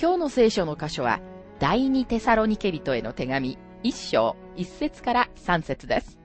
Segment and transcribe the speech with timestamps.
[0.00, 1.18] 今日の聖書の箇所は、
[1.58, 6.20] 第二テサロニケ人への手紙、一章、一節から三節です。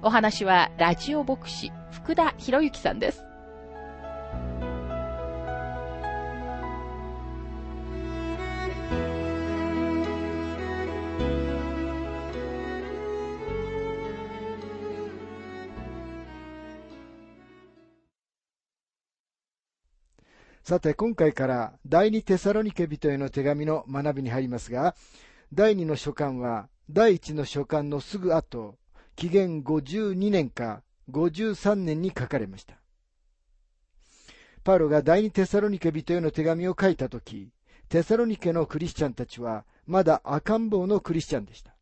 [0.00, 3.24] お話は、ラジオ牧師、福田博之さんです。
[20.68, 24.96] さて、今回から第二テサロニケ人への手紙の学びに入りますが、
[25.54, 28.74] 第二の書簡は第一の書簡のすぐ後、
[29.14, 32.74] 紀元52年か53年に書かれました。
[34.64, 37.52] パウロが第二テサロニケ人への手紙を書いたとき、
[37.88, 41.76] テサロニケのクリスチャンたちはまだ赤ん坊のクリスチャンでした。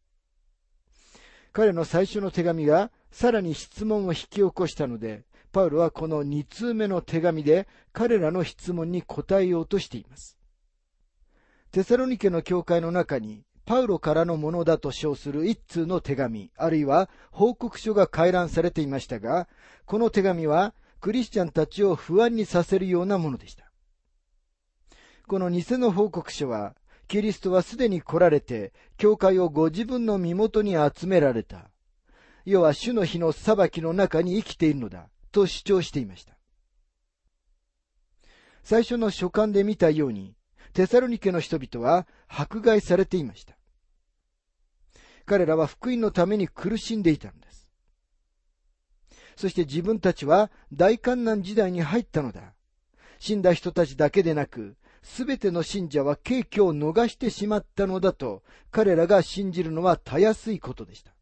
[1.55, 5.25] 彼の最初の手紙がさらに質問を引き起こしたので、
[5.55, 10.37] パウロはこの2通目の手紙で彼らの質問に答えようとしています。
[11.71, 19.49] テサロニケの教会の中にパウロからのものだと称する一通の手紙、あるいは報告書が回覧されていましたが、
[19.87, 23.71] この手紙はクリスチャンたちを不安にさせるようなものでした。
[25.29, 26.75] この偽の報告書は、
[27.07, 31.71] キリストはすでに来られて、教会をご自分の身元に集められた。
[32.45, 35.09] 要は主の日の裁きの中に生きているのだ。
[35.35, 36.37] と主張していました。
[38.63, 40.37] 最初の書簡で見たように、
[40.73, 43.57] テサロニケの人々は迫害されていました。
[45.27, 47.71] 彼らは福音のために苦しんでいたのです。
[49.37, 52.55] そして自分たちは大観難時代に入ったのだ。
[53.19, 61.14] 死んだ人たちだけでなく、すべての信者は景気を逃してしまったのだと、彼らが信じるのはたやすいことでした。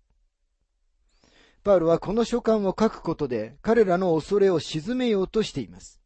[1.64, 6.00] パウロはこの書簡を書くことで彼らの恐れを鎮めようとしています。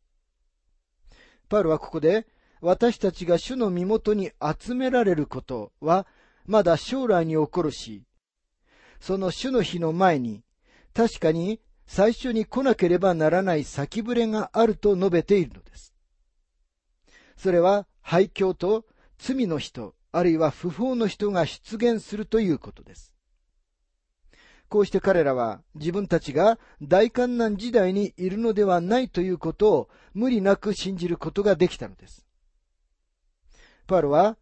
[1.49, 2.27] パウロはここで
[2.61, 4.31] 私たちが主の身元に
[4.61, 6.07] 集められることは
[6.45, 8.03] まだ将来に起こるし、
[9.01, 10.43] その主の日の前に
[10.95, 15.95] 確かに最初に来なければならない先触れがあると述べているのです。
[17.37, 18.85] それは廃墟と
[19.19, 23.16] 罪の人、あるいは不法の人が出現するということです。
[24.69, 32.27] こうして彼らは自分たちが大観難時代にいるのではないということを無理なく信じることができたのです。
[33.87, 34.37] パウロは、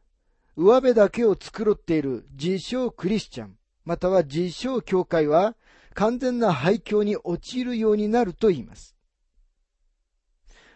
[0.56, 5.56] 上辺だけを繕っている自称クリスチャン、または自称教会は
[5.92, 8.96] 完全な廃墟に陥るようになると言います。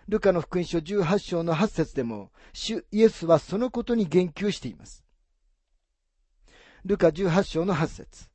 [0.08, 5.04] ルカの福音書18章の8節でも、主イエスはそのことに言及しています。
[6.84, 8.27] ルカ18章の8節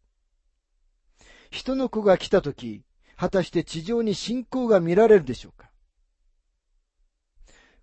[1.53, 2.81] 人の子が来たとき、
[3.15, 5.69] 果たして地上に信仰が見られるでしょうか？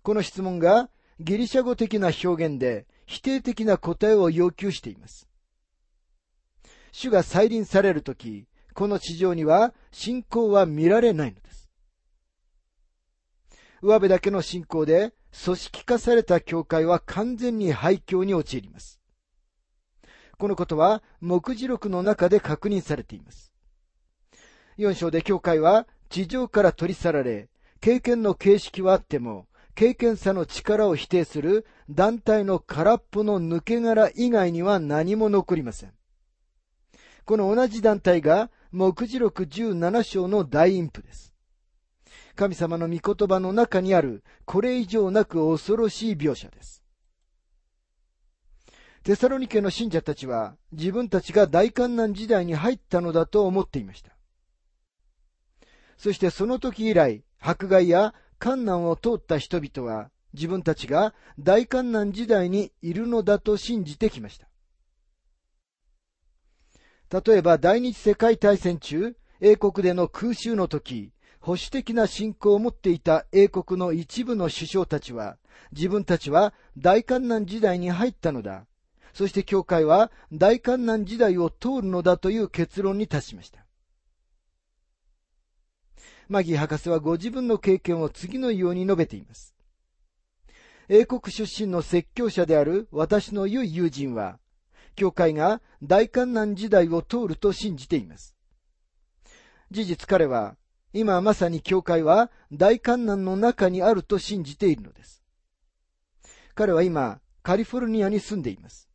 [0.03, 0.89] この質問が
[1.21, 5.29] ギリシャ語的な表現で否定的な答えを要求しています。
[6.91, 11.69] 主が再臨されるとき、この地上には信仰は見られないのです。
[13.81, 15.13] 上辺だけの信仰で
[15.45, 18.99] 組織化された教会は完全に廃墟に陥ります。
[20.37, 23.50] このことは目次録の中で確認されています。
[24.81, 27.49] 4章で教会は地上から取り去られ、
[27.79, 35.93] 経験の形式はあっても、経験さの力を否定する団体の空っぽの抜け殻以外には何も残りません。
[37.25, 41.33] この同じ団体が目次録17章の大陰譜です。
[42.35, 46.83] 神様の御言葉の中にあるこれ以上なく恐ろしい描写です。
[49.03, 54.11] テサロニケの信者たちは自分たちが大観難時代に入ったのだと思っていました。
[56.01, 64.47] そしてその時以来、迫害や観難を通った人々は自分たちが大観難時代にいるのだと信じてきました。
[67.21, 75.37] 例えば第二次世界大戦中、英国での空襲の時、保守的な信仰を持っていた英国の一部の首相たちは、
[75.71, 78.65] 自分たちは大観難時代に入ったのだ。
[79.13, 83.63] そして教会は大観難時代を通るのだという結論に達しました。
[86.31, 89.53] マギー博士はご自分の経験を次のように述べています。
[90.87, 94.39] 英国出身の説教者である私の良い友人は、
[94.95, 98.37] 教会が大観難時代を通ると信じています。
[99.71, 100.55] 事実彼は、
[100.93, 105.21] 今まさに教会は大観難の中にあると信じているのです。
[106.55, 108.89] 彼は今、カリフォルニアに住んでいます。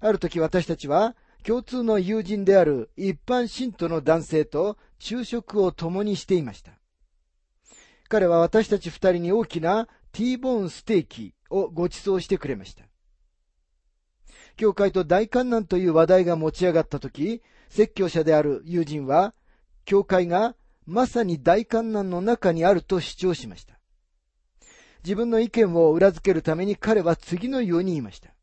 [0.00, 6.72] ある時私たちは、共通の友人である一般信徒の男性と昼食を共にしていました。
[8.08, 12.84] 彼は私たち二人に大きなティーボーンステーキをご馳走してくれました。
[14.56, 19.34] 教会と大観難という話題が持ち上がったとき、説教者である友人は、
[19.84, 23.78] 教会がまさに大観難の中にあると主張しました。
[25.04, 28.34] 自分の意見を裏付けるために彼は次のように言いました。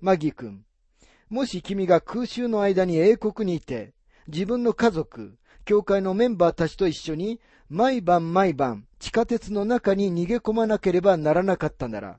[0.00, 0.66] マギー君、
[1.30, 3.93] もし君が空襲の間に英国にいて、
[4.28, 12.18] 自分の家族、教会のメンバーたちと一緒に毎晩毎晩地下鉄の中に逃げ込まなければならなかったなら、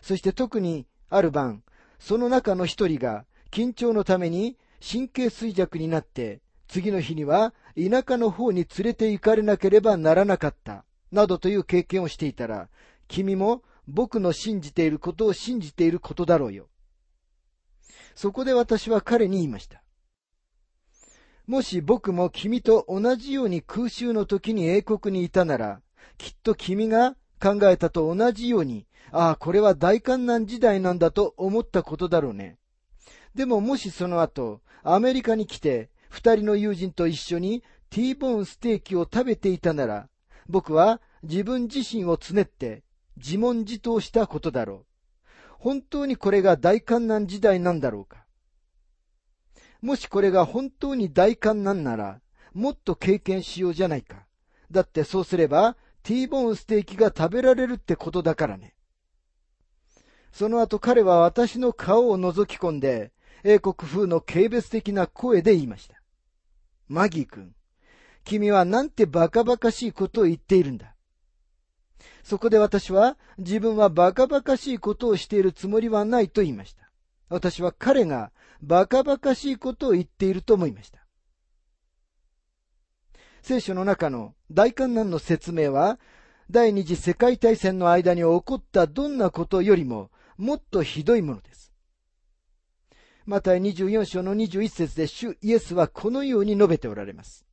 [0.00, 1.62] そして特にある晩、
[1.98, 12.68] その中の一人が緊張のために神経衰弱になって、次の日には田舎の方に連れて行かれなければならなかった、などという経験をしていたら、
[13.08, 16.68] 君も僕の信じていることを信じていることだろうよ。
[18.14, 19.82] そこで私は彼に言いました。
[21.46, 25.80] もし僕も君と同じように空襲の時に英国にいたなら、
[26.16, 32.58] きっと君が考えたと同じように、ああ、これは大観難時代なんだと思ったことだろうね。
[33.34, 40.08] でももしその後、アメリカに来て、二人の友人と一緒にティーボーンステーキを食べていたなら、
[40.48, 42.82] 僕は自分自身をつねって
[43.16, 45.24] 自問自答したことだろう。
[45.58, 48.21] 本当にこれが大観難時代なんだろうか。
[49.82, 52.20] もしこれが本当に大観難なら、
[52.54, 54.26] もっと経験しようじゃないか。
[54.70, 58.74] だってそうすれば、ティーボーンステーキが食べられるってことだからね。
[60.32, 63.12] その後彼は私の顔を覗き込んで、
[63.44, 66.00] 英国風の軽蔑的な声で言いました。
[66.88, 67.54] マギー君、
[68.24, 70.94] 君はなんてバカバカしいことを言っているんだ。
[72.22, 76.90] そこで私は自分はバカバカしいことをしているつもりはないと言いました。
[77.28, 78.30] 私は彼が
[78.62, 81.04] バカバカしいことを言っていると思いました。
[83.42, 85.98] 聖書の中の大観難の説明は、
[86.48, 91.72] 第二次世界大戦の間に起こったどんなことよりももっとひどいものです。
[93.24, 97.46] また24章の21節で主イエスはこのように述べておられます。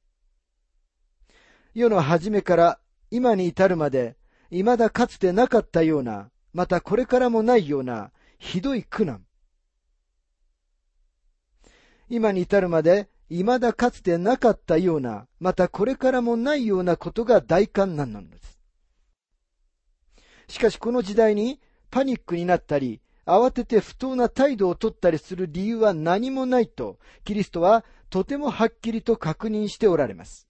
[1.74, 2.80] 世の初めから
[3.12, 4.18] 今に至るまで、
[4.52, 9.26] 未だかつてなかったような、またこれからもないような、ひどい苦難。
[12.10, 18.60] 今に至るまで、未だかつてなかったような、またこれからもないようなことが大観難なのです。
[20.48, 21.62] しかしこの時代に
[21.92, 30.48] パニックになったり、慌てて不当な態度をとったりする理由は何もないと、キリストはとてもはっきりと確認しておられます。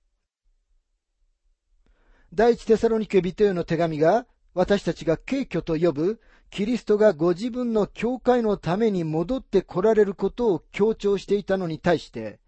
[2.33, 12.39] 第一テサロニケ人への手紙が、私たちが敬虚と呼ぶ、キリストがご自分の教会のために戻って来られることを強調していたのに対して、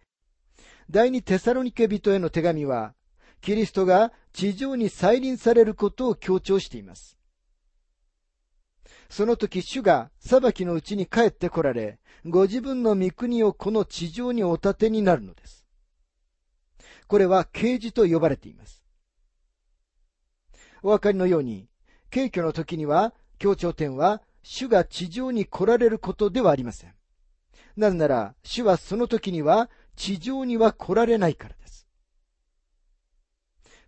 [0.90, 2.96] 第二テサロニケ人への手紙は、
[3.42, 7.18] キリストが地上に再臨されることを強調しています。
[9.10, 15.66] その時主が裁きのうちに帰って来られ、ご自分の御国をこの地上にお立てになるのです。
[17.08, 18.84] これは啓示と呼ばれています。
[20.82, 21.68] お分かりのように、
[22.10, 26.94] 敬虚の時には、協調点は、主が地上に来られることではありません。
[27.76, 31.88] なぜなら、主はその時には、地上には来られないからです。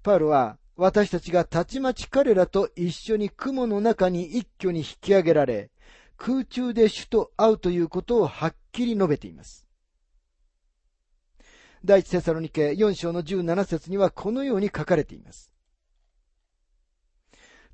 [0.01, 5.69] パウロは、私たちがたちまち彼らと一緒に雲の中に一挙に引き上げられ、
[6.17, 9.67] 空中で主と会うということをはっきり述べています。
[11.85, 15.53] 第一セサロニケ4章の17節にはこのように書かれています。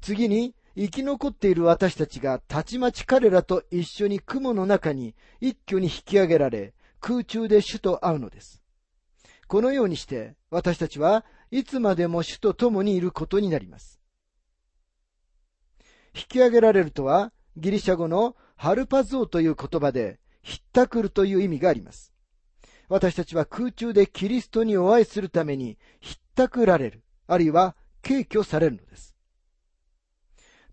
[0.01, 8.63] 次に、生き残っている私たちがたちまち彼らと一緒に雲の中に一挙に引き上げられ、空中で主と会うのです。
[9.49, 13.99] このようにして私たちはいつまでも主と共にいることになります。
[16.15, 22.13] 引き上げられるとは、ギリシャ語のハルパゾーという言葉で、ひったくるという意味があります。
[22.87, 29.08] 私たちは空中でキリストにお会いするためにひったくられる、あるいは敬挙されるのです。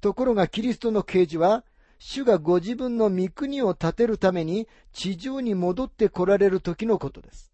[0.00, 1.64] ところがキリストの啓示は、
[1.98, 7.52] 主がご自分の御国を建てるために地上に戻って来られる時のことです。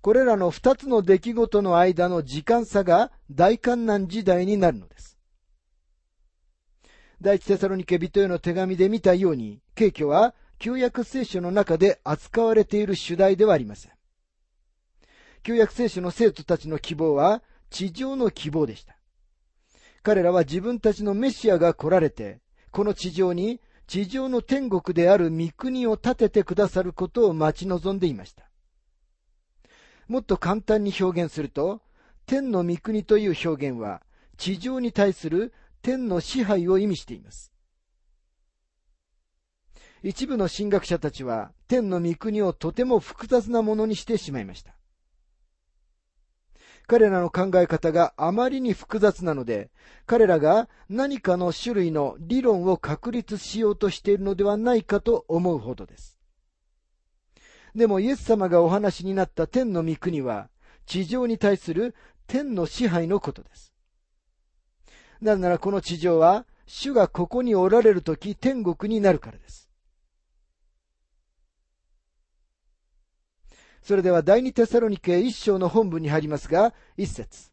[0.00, 5.18] これらの二つの出来事の間の時間差が大観難時代になるのです。
[7.20, 13.92] 第一テサロニケ人への手紙で見たように、景挙は旧約聖書の中で扱われている主題ではありません。
[15.42, 18.96] 旧約聖書の生徒たちの希望は地上の希望でした。
[20.04, 28.44] 彼らは自分たちのメシアが来られて、この地上に地上の天国である御国を建ててくださることを待ち望んでいました。
[30.06, 31.80] もっと簡単に表現すると、
[32.26, 34.02] 天の御国という表現は
[34.36, 37.50] 地上に対する天の支配を意味しています。
[40.02, 44.73] 一部の神学者たちは天の御国をとても複雑なものにしてしまいました。
[46.86, 49.70] 彼らの考え方があまりに複雑なので、
[50.06, 56.18] 彼らが何かの種類の理論を確立しようとしているのではないかと思うほどです。
[57.74, 60.48] でもイエス様がお話になった天の御国は、
[60.86, 61.94] 地上に対する
[62.26, 63.72] 天の支配のことです。
[65.20, 69.63] なぜならこの地上は、主がここにおられるとき天国になるからです。
[73.84, 77.52] それでは第二テサロニケ一章の本文に入りますが、一節。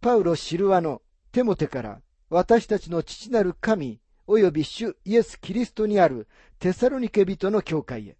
[0.00, 1.02] パウロ・シルワの
[1.32, 2.00] テモテから
[2.30, 6.28] 私たちの父なる神及び主イエス・キリストにある
[6.60, 8.16] テサロニケ人の教会へ。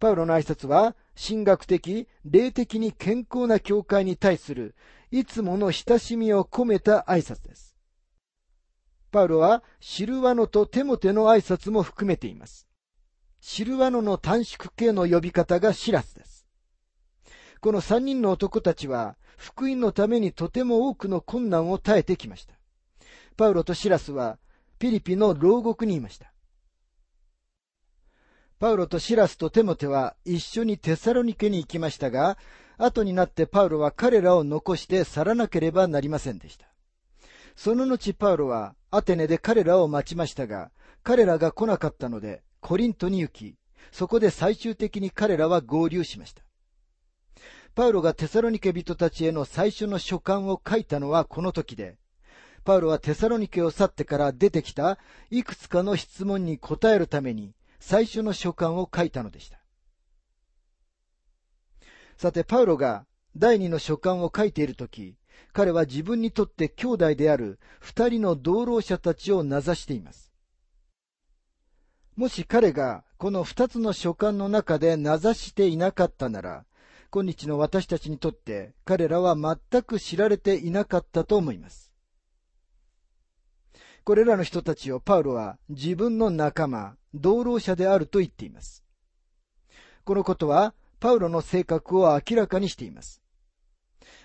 [0.00, 4.74] パウロの挨拶は、神学的、霊的に健康な教会に対する、
[5.12, 7.76] いつもの親しみを込めた挨拶です。
[9.12, 12.66] パウロは、シルワノとテモテの挨拶も含めています。
[13.44, 16.46] シルワノの短縮形の呼び方がシラスです。
[17.60, 22.54] この三人の男たちは、福音のためにとても多くの困難を耐えてきました。
[23.36, 24.38] パウロとシラスは、
[24.78, 26.32] ピリピの牢獄にいました。
[28.60, 32.38] パウロとシラスとテモテは一緒にテサロニケに行きましたが、
[32.78, 36.66] 後になってパウロは彼らを残して去らなければなりませんでした。
[37.56, 40.70] その後パウロはアテネで彼らを待ちましたが、
[41.02, 43.56] 彼らが来なかったのでコリントに行き、
[43.90, 46.44] そこで最終的に彼らは合流しました。
[47.74, 51.98] パウロがテサロニケ人たちへの最初の書簡を書いたのはこの時で、
[52.64, 54.98] パウロはテサロニケを去ってから出てきた
[55.30, 59.58] いくつかの質問に答えるために最初の書簡を書いたのでした。
[62.16, 65.16] さて、パウロが第二の書簡を書いているとき、
[65.52, 70.31] 彼は自分にとって兄弟である二人の同労者たちを名指しています。
[72.22, 76.66] もし彼がこの二つの書簡の中で名指していなかったなら、
[77.10, 81.92] 今日の私たちにとって彼らは全く知られていなかったと思います。
[84.04, 88.84] これらの人たちをパウロは自分の仲間、同労者であると言っています。
[90.04, 93.20] このことは、パウロの性格を明らかにしています。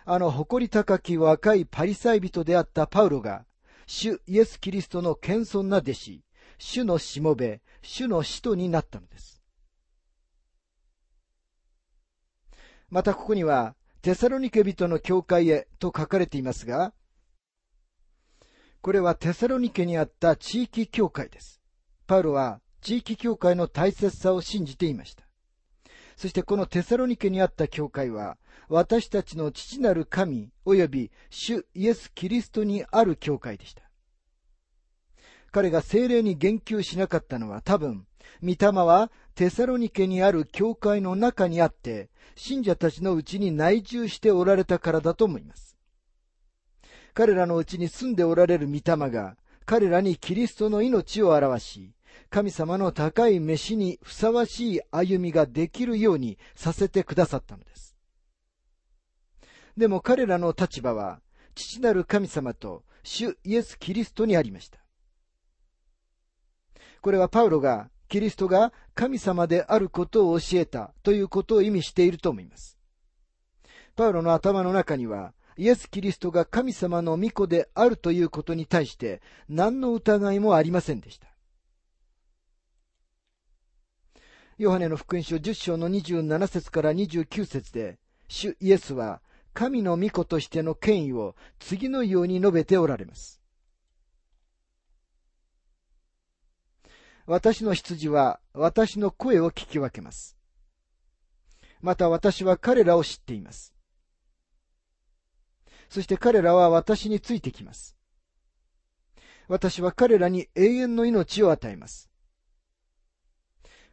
[0.05, 3.47] あの誇り高き若いパリサイ人であったパウロが、
[3.87, 6.21] 主イエス・キリストの謙遜な弟子、
[6.57, 9.41] 主のしもべ、主の使徒になったのです。
[12.89, 16.93] またここには、テサロニケ人の教会へと書かれていますが、
[18.81, 21.61] これはテサロニケにあった地域教会です。
[22.05, 25.27] パウロは地域教会の大切さを信じていました。
[26.15, 28.37] そしてこのテサロニケにあった教会は、
[28.69, 33.86] 私たちの父なる神及び主イエス・キリストにある教会でした。
[35.51, 38.05] 彼が精霊に言及しなかったのは多分、
[38.41, 45.77] 御霊はテサロニケにある教会の中にあって、信者たちのうちに内住しておられたからだと思います。
[47.13, 51.93] 彼らのうちに住んでおられる御霊が、彼らにキリストの命を表し、
[52.29, 57.95] 神様の高い飯にふさわしい歩みができるようにさせてくださったのです。
[59.75, 61.21] でも彼らの立場は、
[61.55, 64.79] 父なる神様と主イエス・キリストにありました。
[67.01, 72.77] これはパウロがキリストが神様であることを教えたということを意味していると思います。
[73.95, 81.27] パウロの頭の中にはイエス・キリストが神様の御子であるということに対して何の疑いもありませんでした。
[84.57, 89.21] ヨハネの福音書10章の27節から29節で、主イエスは
[89.53, 93.41] 神の御子としての権威を次のように述べておられます。
[97.27, 100.37] 私の羊は私の声を聞き分けます。
[101.81, 103.73] また私は彼らを知っています。
[105.89, 107.97] そして彼らは私についてきます。
[109.49, 112.09] 私は彼らに永遠の命を与えます。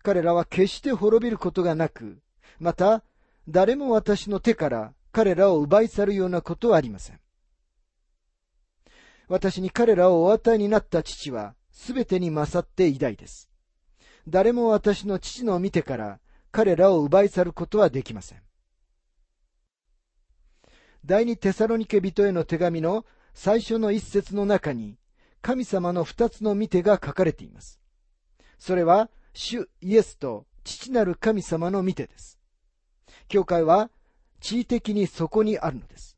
[0.03, 2.21] 彼らは決して滅びることがなく、
[2.61, 3.03] また、
[3.49, 7.21] 誰も私の手から彼らを奪い去るようなことはありません。
[9.29, 13.51] 私に彼らをお与えになった父は、すべてに勝って偉大です。
[14.27, 18.39] 誰も私の父の見てから彼らを奪い去ることはできません。
[21.05, 23.05] 第二テサロニケ人への手紙の
[23.35, 24.97] 最初の一節の中に、
[25.43, 27.79] 神様の二つの見てが書かれています。
[28.59, 32.39] それは、主イエスと父なる神様の見てです。
[33.29, 33.91] 教会は
[34.41, 36.17] 地位的にそこにあるのです。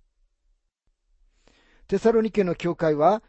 [1.89, 3.23] テサロニケの教会は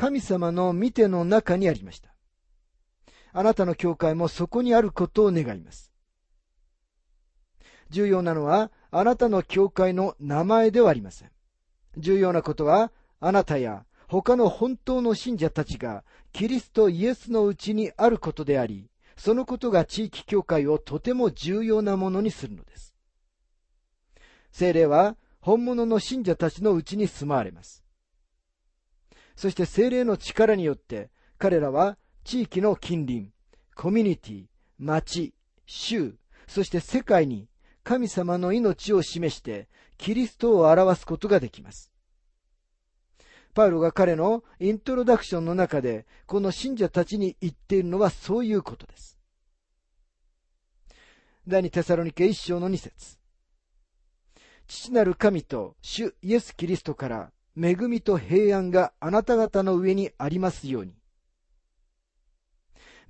[0.00, 2.14] 神様の見ての中にありました。
[3.34, 5.92] あなたの教会もそこにあることを願います。
[7.90, 11.30] 重要なのは、あなたの教会の名前ではありません。
[11.98, 16.02] 重要なことは、あなたや他の本当の信者たちが
[16.32, 18.88] キリストイエスのうちにあることであり、
[19.18, 22.94] そのことが地域教会をとても重要なものにするのです。
[24.50, 27.84] 精霊は本物の信者たちのうちに住まわれます。
[29.40, 33.30] そして精霊の力によって彼らは地域の近隣、
[33.74, 34.44] コミュニティ、
[34.78, 35.32] 町、
[35.64, 36.14] 州、
[36.46, 37.48] そして世界に
[37.82, 41.90] 神様の命を示してキリストを表すことができます。
[43.54, 49.18] パウロが彼のイントロダクションの中でこの信者たちに言っているのはそういうことです。
[51.48, 53.16] 第二テサロニケ一章の二節
[54.66, 57.32] 父なる神と主イエス・キリストから
[57.62, 60.94] 恵みと平安があなた方の上にありますように。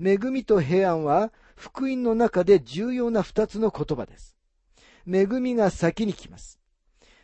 [0.02, 4.35] 恵みと平安は福音の中で重要な二つの言葉です。
[5.07, 6.59] 恵みが先に来ます。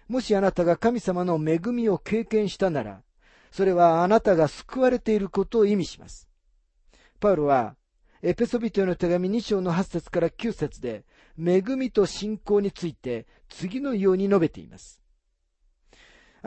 [0.08, 3.02] もしあなたが神様の恵みを経験したなら、
[3.50, 6.28] それはあなたが救われていることを意味します。
[7.18, 7.74] パウロは、
[8.22, 11.04] エペソビトへの手紙2章の8節から9節で、
[11.38, 15.00] 恵みと信仰について次のように述べています。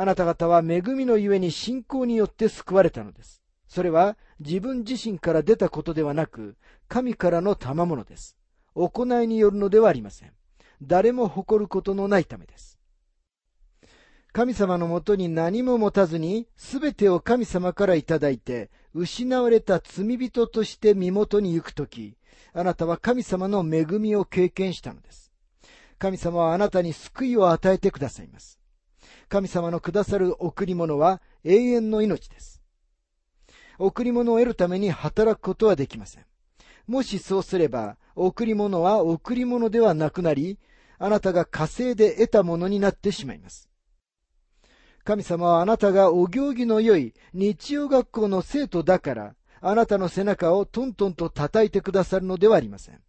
[0.01, 3.41] あなた方は恵みのゆえに信仰によって救われたのです。
[3.67, 6.55] それは自分自身から出たことではなく、
[6.87, 8.37] 神からの賜物です。
[8.75, 10.31] 行いによるのではありません。
[10.81, 12.79] 誰も誇ることのないためです。
[14.31, 22.15] 神様のもとに何も持たずに、すべてを神様からいただいて、失われた罪人として身元に行くとき、
[22.53, 25.33] あなたは神様の恵みを経験したのです。
[25.97, 28.58] 神様はあなたに救いを与えてくださいます。
[29.29, 32.61] 神様のくださる贈り物は永遠の命です。
[33.77, 36.25] 贈り物を得るために働くことはできません。
[36.87, 40.57] もしそうすれば、贈り物は贈り物ではなくなり、
[40.97, 43.69] あなたが稼いで得たものになってしまいます。
[45.05, 52.99] 神様はあなたがお行儀の良い日曜学校の生徒だから、あなたの背中をトントンと叩いてくださるのではありません。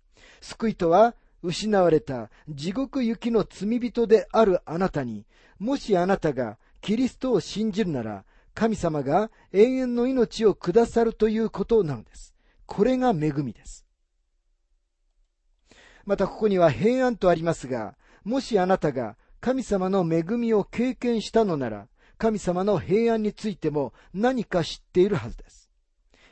[0.42, 5.24] 救いとは、失われた地獄行きの罪人であるあなたに、
[5.60, 12.34] もしあなたがキリストを信じるなら、神様が永遠の命をくださるということなのです。
[12.66, 13.86] これが恵みです。
[16.06, 17.94] またここには平安とありますが、
[18.24, 25.70] もしあなたが神様の恵みを経験したのなら、神様の平安についても何か知っているはずです。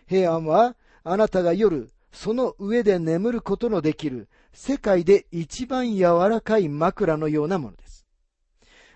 [0.07, 7.88] 平安は、あなたが夜、その上で眠ることのできる、世界で一番柔らかい枕のようなものです。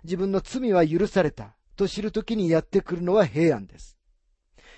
[0.05, 1.55] 自分の罪は許された。
[1.77, 3.99] と知るときにやってくるのは平安です。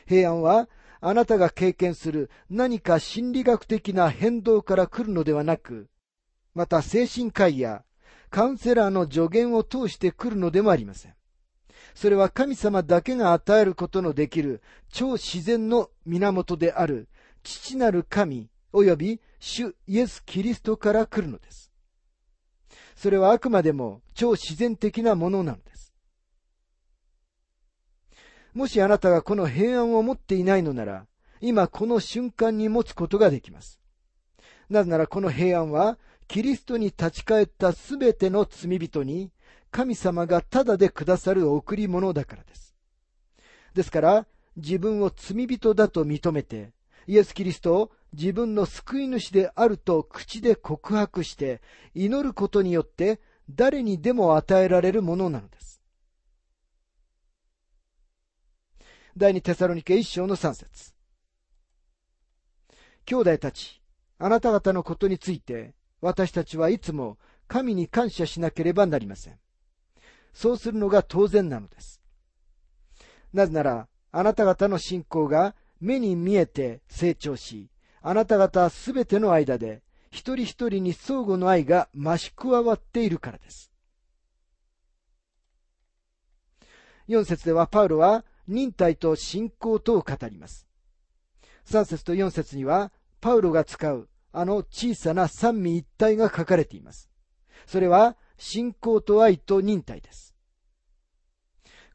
[0.07, 0.69] 平安は、
[1.01, 2.31] あなたが経験する。
[2.49, 5.89] 何か心理学的な変動から来るのではなく、
[6.55, 7.85] また精神科医や。
[8.31, 11.15] カウンセラーの助言を通して来るのでもありません。
[11.95, 14.61] それは神様だけが与えることのできる。
[14.89, 17.09] 超自然の源である。
[17.43, 18.51] 父なる神。
[18.73, 21.64] 及び主イエス・キリストから来るのです。
[23.05, 25.93] それはあくまでも超自然的なものなのです。
[28.55, 31.07] もしあなたがこの平安を持っていないのなら、
[31.43, 33.79] 今この瞬間に持つことができます。
[34.71, 39.31] なぜならこの平安はキリストに立ち返ったすべての罪人に、
[39.71, 42.75] 神様がただでくださる贈り物だからです。
[43.75, 46.73] ですから、自分を罪人だと認めて、
[47.07, 51.61] イエス・キリストを自分の救い主であると口で告白して、
[51.95, 55.81] 祈ることによって誰にでも与えられるものなのです。
[59.17, 60.93] 第二テサロニケ一章の三節
[63.05, 63.81] 兄弟たち、
[64.19, 69.39] あなた方のことについて、私たちはいつも神に感謝しなければなりません。
[70.33, 72.01] そうするのが当然なのです。
[73.33, 77.69] なぜなら、あなた方の信仰が目に見えて成長し、
[78.07, 83.73] あなた方すべての間で、一人一人に相互の愛が増し加わっているからです。
[87.09, 90.69] 4節ではパウロは、忍耐と信仰とを語ります。
[91.65, 97.09] 3節と4節には、パウロが使うあの小さな三位一体が書かれています。
[97.65, 100.35] それは、信仰と愛と忍耐です。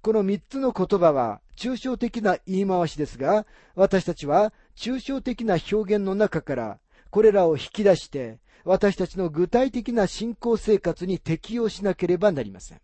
[0.01, 3.45] この三つの言葉は抽象的な言い回しですが、
[3.75, 12.81] 私たちは抽象的な表現の中からこれらを引き出して私たちの具体的な信仰生活に適用しなければなりません。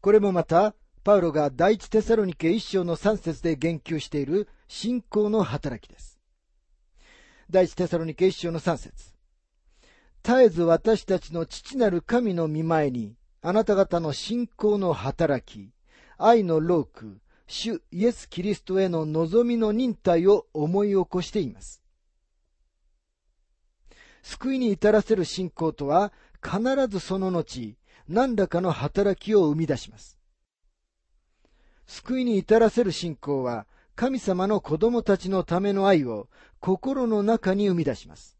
[0.00, 6.20] これもまた、パウロが第一テサロニケ一章の三節で言及している信仰の働きです。
[7.50, 9.14] 第一テサロニケ一章の三節
[10.22, 15.70] 絶えず私たちの父なる神の見前に、あなた方の信仰の働き、
[16.18, 17.20] 愛の労苦、
[17.54, 21.82] 主イエス・キリストへの望みの忍耐を思い起こしています。
[24.22, 27.76] 救いに至らせる信仰とは、必ずその後、
[28.08, 30.18] 何らかの働きを生み出します。
[31.86, 38.38] 救いに至らせる信仰は、神様の子供たちのための愛を心の中に生み出します。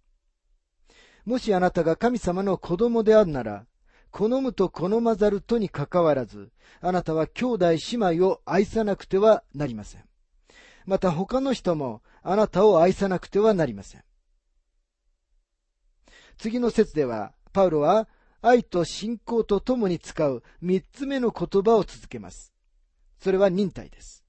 [1.27, 3.67] もしあなたが神様の子供であるなら、
[4.13, 10.05] 好むと好まざるとにかかわらず、あなたは兄弟姉妹を愛さなくてはなりません。
[10.85, 14.05] また他の人もあなたを愛さなくてはなりません。
[16.37, 18.07] 次の説では、パウロは
[18.43, 22.53] 愛と信仰とともに使う三つ目の言葉を続けます。
[23.19, 24.25] それは忍耐です。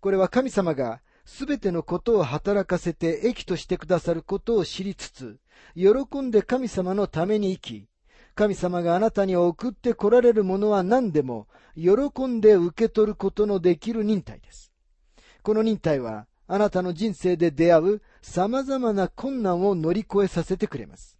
[0.00, 5.38] これは神様がすべてのことを働かせて益としてくださることを知りつつ、
[5.74, 7.88] 喜んで神様のために生き、
[8.36, 14.70] 神様があなたに送って来られるものは何でも、喜んで受け取ることのできる忍耐です。
[15.42, 21.18] この忍耐は、あなたの人生で出会う様々な困難を乗り越えさせてくれます。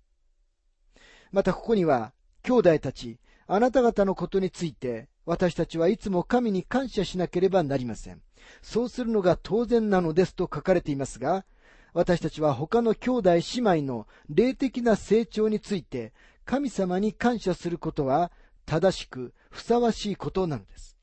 [1.33, 8.21] またここには、兄弟たち、あなた方のことについて、私たちはいつも神に感謝しなければなりません。
[8.61, 11.47] そうするのが当然なのですと書かれていますが、
[11.95, 13.41] 私たちは他の兄弟姉
[13.81, 16.13] 妹の霊的な成長について
[16.47, 18.31] 神様に感謝することは
[18.65, 20.97] 正しくふさわしいことなのです。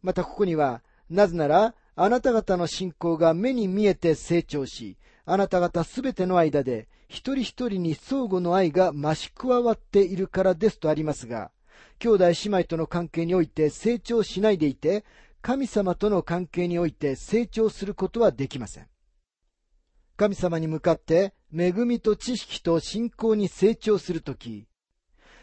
[0.00, 11.50] またここには、なぜならあなた方の信仰が目に見えて成長し、あなた方すべての間で一人一人に相互の愛が増し加わっているからですとありますが、
[11.98, 15.04] 兄弟姉妹との関係において成長しないでいて、
[15.42, 18.86] 神様との関係において成長することはできません。
[20.16, 24.66] 神様に向かって恵みと知識と信仰に成長するとき、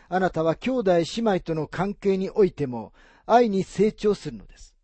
[0.09, 2.91] あなたは兄弟姉妹との関係においても
[3.25, 4.75] 愛に成長するのです。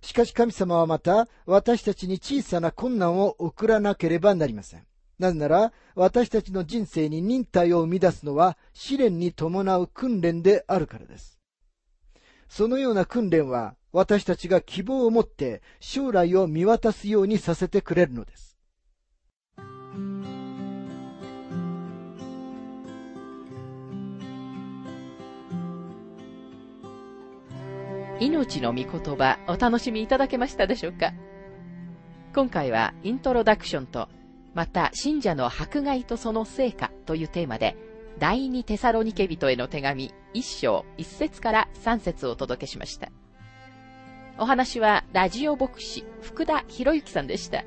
[0.00, 4.84] しかし神様はまた私たちに小さな困難を送らなければなりません。
[5.18, 11.38] なぜなら、私たちの人生に忍耐を生み出すのは試練に伴う訓練であるからです。
[12.48, 18.47] そのような訓練は、私たちが希望を持って将来を見渡すようにさせてくれるのです。
[28.20, 31.12] 命の御言葉お楽しみいただけましたでしょうか？
[32.34, 34.08] 今回はイントロダクションと
[34.54, 37.76] また、信者の迫害とその成果というテーマで、
[38.18, 43.10] 第二テサロニケ人への手紙一章一節から三節をお届けしました。
[44.36, 47.62] お話はラジオ牧師福田博之さんでした。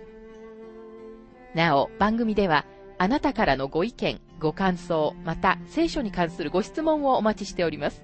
[1.56, 2.66] なお、番組では
[2.98, 8.04] あなたからのご意見、ご感想、また聖書に関するご質問をお待ちしております。